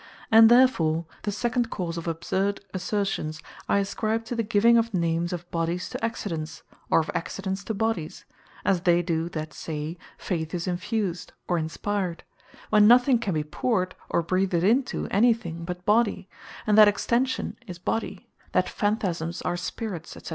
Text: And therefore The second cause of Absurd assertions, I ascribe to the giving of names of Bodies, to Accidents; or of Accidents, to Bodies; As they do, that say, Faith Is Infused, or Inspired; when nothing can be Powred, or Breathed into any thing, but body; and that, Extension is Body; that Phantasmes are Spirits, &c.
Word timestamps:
And 0.31 0.49
therefore 0.49 1.05
The 1.21 1.31
second 1.31 1.69
cause 1.69 1.95
of 1.95 2.07
Absurd 2.07 2.61
assertions, 2.73 3.39
I 3.69 3.77
ascribe 3.77 4.25
to 4.25 4.35
the 4.35 4.41
giving 4.41 4.79
of 4.79 4.95
names 4.95 5.31
of 5.31 5.47
Bodies, 5.51 5.91
to 5.91 6.03
Accidents; 6.03 6.63
or 6.89 7.01
of 7.01 7.11
Accidents, 7.13 7.63
to 7.65 7.75
Bodies; 7.75 8.25
As 8.65 8.81
they 8.81 9.03
do, 9.03 9.29
that 9.29 9.53
say, 9.53 9.99
Faith 10.17 10.55
Is 10.55 10.65
Infused, 10.65 11.33
or 11.47 11.59
Inspired; 11.59 12.23
when 12.71 12.87
nothing 12.87 13.19
can 13.19 13.35
be 13.35 13.43
Powred, 13.43 13.93
or 14.09 14.23
Breathed 14.23 14.63
into 14.63 15.07
any 15.11 15.35
thing, 15.35 15.65
but 15.65 15.85
body; 15.85 16.27
and 16.65 16.75
that, 16.79 16.87
Extension 16.87 17.57
is 17.67 17.77
Body; 17.77 18.27
that 18.53 18.67
Phantasmes 18.67 19.43
are 19.43 19.55
Spirits, 19.55 20.13
&c. 20.13 20.21